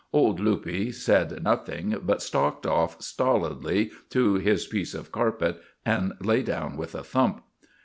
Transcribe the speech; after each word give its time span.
Old 0.11 0.39
Luppe 0.39 0.91
said 0.91 1.43
nothing, 1.43 1.95
but 2.01 2.23
stalked 2.23 2.65
off 2.65 2.99
stolidly 3.03 3.91
to 4.09 4.33
his 4.37 4.65
piece 4.65 4.95
of 4.95 5.11
carpet 5.11 5.61
and 5.85 6.13
lay 6.19 6.41
down 6.41 6.75
with 6.75 6.95
a 6.95 7.03
thump. 7.03 7.43